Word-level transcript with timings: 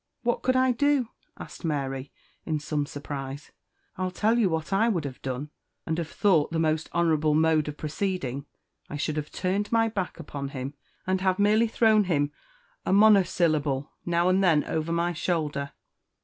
"What 0.23 0.41
could 0.41 0.55
I 0.55 0.71
do?" 0.71 1.09
asked 1.37 1.63
Mary, 1.63 2.11
in 2.43 2.59
some 2.59 2.87
surprise. 2.87 3.51
"I'll 3.99 4.09
tell 4.09 4.39
you 4.39 4.49
what 4.49 4.73
I 4.73 4.89
would 4.89 5.05
have 5.05 5.21
done, 5.21 5.51
and 5.85 5.99
have 5.99 6.07
thought 6.09 6.51
the 6.51 6.57
most 6.57 6.89
honourable 6.91 7.35
mode 7.35 7.67
of 7.67 7.77
proceeding; 7.77 8.47
I 8.89 8.97
should 8.97 9.15
have 9.15 9.31
turned 9.31 9.71
my 9.71 9.89
back 9.89 10.19
upon 10.19 10.47
him, 10.49 10.73
and 11.05 11.21
have 11.21 11.37
merely 11.37 11.67
thrown 11.67 12.05
him 12.05 12.31
a 12.83 12.91
monosyllable 12.91 13.91
now 14.03 14.27
and 14.27 14.43
then 14.43 14.63
over 14.63 14.91
my 14.91 15.13
shoulder." 15.13 15.71